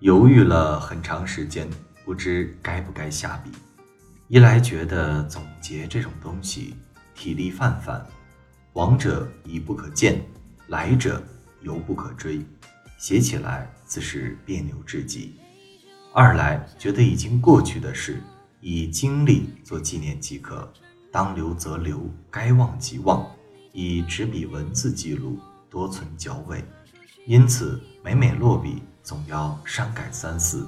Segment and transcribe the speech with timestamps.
[0.00, 1.66] 犹豫了很长时间，
[2.04, 3.50] 不知该不该下笔。
[4.28, 6.74] 一来觉得总结这种东西
[7.14, 8.06] 体力泛泛，
[8.74, 10.20] 往者已不可见，
[10.66, 11.22] 来者
[11.62, 12.44] 犹不可追，
[12.98, 15.30] 写起来自是别扭至极；
[16.12, 18.22] 二来觉得已经过去的事，
[18.60, 20.70] 以经历做纪念即可，
[21.10, 23.26] 当留则留，该忘即忘，
[23.72, 25.38] 以纸笔文字记录，
[25.70, 26.62] 多存脚尾。
[27.26, 28.82] 因此每每落笔。
[29.06, 30.66] 总要删改三四，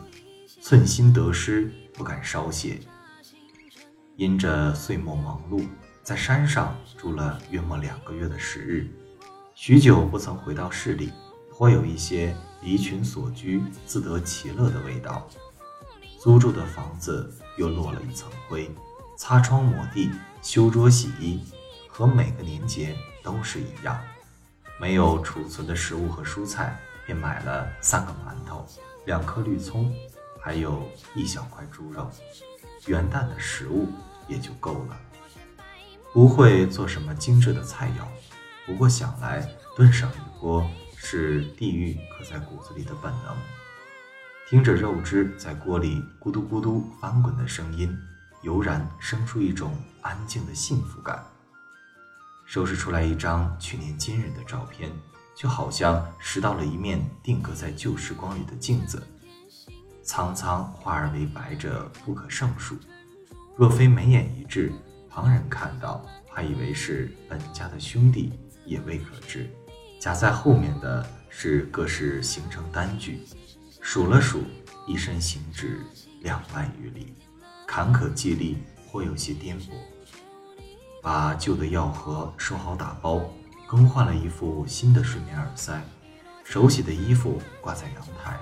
[0.62, 2.78] 寸心得失，不敢稍懈。
[4.14, 5.66] 因着岁末忙碌，
[6.04, 8.88] 在山上住了约莫两个月的时日，
[9.56, 11.12] 许久不曾回到市里，
[11.50, 12.32] 颇有一些
[12.62, 15.28] 离群所居、自得其乐的味道。
[16.20, 18.70] 租住的房子又落了一层灰，
[19.16, 20.12] 擦窗抹地、
[20.42, 21.42] 修桌洗衣，
[21.88, 24.00] 和每个年节都是一样。
[24.80, 26.78] 没有储存的食物和蔬菜。
[27.08, 28.66] 便买了三个馒头，
[29.06, 29.90] 两颗绿葱，
[30.38, 32.06] 还有一小块猪肉，
[32.86, 33.88] 元旦的食物
[34.26, 35.00] 也就够了。
[36.12, 38.04] 不会做什么精致的菜肴，
[38.66, 43.34] 不过想来炖上一锅是地狱刻在骨子里的本能。
[44.46, 47.98] 听着肉汁在锅里咕嘟咕嘟翻滚的声音，
[48.42, 51.24] 油然生出一种安静的幸福感。
[52.44, 54.92] 收拾出来一张去年今日的照片。
[55.38, 59.00] 就好像拾到了一面定格在旧时光里的镜子，
[60.02, 62.76] 苍苍化而为白者不可胜数。
[63.56, 64.72] 若非眉眼一致，
[65.08, 68.32] 旁人看到还以为是本家的兄弟，
[68.64, 69.48] 也未可知。
[70.00, 73.24] 夹在后面的是各式行程单据，
[73.80, 74.42] 数了数，
[74.88, 75.86] 一身行止
[76.20, 77.14] 两万余里，
[77.64, 78.58] 坎坷记历
[78.90, 79.68] 颇有些颠簸。
[81.00, 83.22] 把旧的药盒收好打包。
[83.68, 85.78] 更换了一副新的睡眠耳塞，
[86.42, 88.34] 手洗的衣服挂在阳台，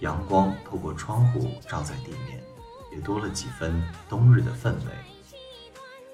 [0.00, 2.44] 阳光透过窗户照在地面，
[2.92, 4.92] 也多了几分冬日的氛围。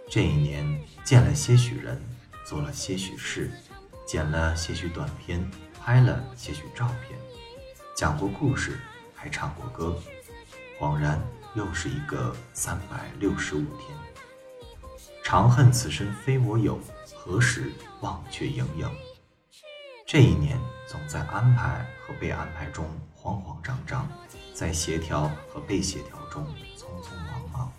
[0.08, 2.00] 这一年见了些许人，
[2.46, 3.50] 做了些许事，
[4.06, 5.44] 剪了些许短片，
[5.84, 7.18] 拍了些许照片，
[7.96, 8.78] 讲过故事，
[9.12, 10.00] 还唱过歌，
[10.78, 11.20] 恍然
[11.56, 13.98] 又是一个三百六十五天。
[15.24, 16.78] 长恨此身非我有。
[17.24, 18.90] 何时忘却营营？
[20.04, 22.84] 这一年总在安排和被安排中
[23.14, 24.08] 慌慌张张，
[24.52, 26.44] 在协调和被协调中
[26.76, 27.72] 匆匆忙忙。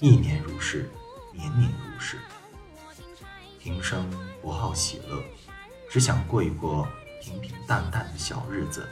[0.00, 0.90] 一年如是，
[1.32, 2.18] 年年如是。
[3.60, 4.04] 平生
[4.42, 5.22] 不好喜乐，
[5.88, 6.84] 只想过一过
[7.20, 8.88] 平平淡淡的小日子，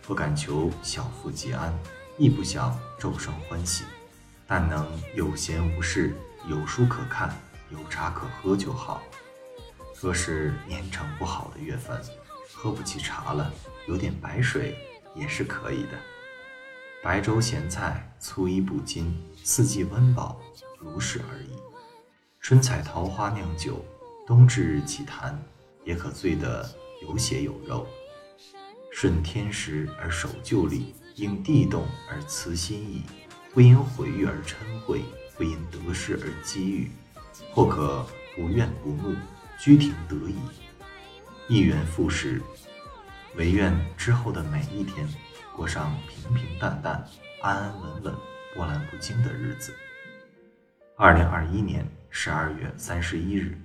[0.00, 1.78] 不敢求小富即安，
[2.16, 3.84] 亦不想骤生欢喜，
[4.46, 6.16] 但能有闲无事，
[6.48, 7.38] 有书可看。
[7.70, 9.02] 有茶可喝就好。
[10.00, 12.00] 若是年成不好的月份，
[12.54, 13.52] 喝不起茶了，
[13.86, 14.76] 有点白水
[15.14, 15.98] 也是可以的。
[17.02, 20.40] 白粥咸菜，粗衣补筋，四季温饱，
[20.78, 21.50] 如是而已。
[22.40, 23.84] 春采桃花酿酒，
[24.26, 25.40] 冬至日起坛，
[25.84, 26.68] 也可醉得
[27.02, 27.86] 有血有肉。
[28.90, 33.02] 顺天时而守旧礼，应地动而辞心意，
[33.52, 34.54] 不因毁誉而嗔
[34.86, 35.02] 恚，
[35.36, 36.90] 不因得失而积郁。
[37.52, 38.06] 或可
[38.36, 39.14] 不怨不怒，
[39.58, 40.36] 居庭得意，
[41.48, 42.40] 一元复始。
[43.36, 45.06] 唯愿之后的每一天，
[45.54, 47.04] 过上平平淡淡、
[47.40, 48.14] 安安稳稳、
[48.54, 49.72] 波澜不惊的日子。
[50.96, 53.56] 二零二一年十二月三十一日。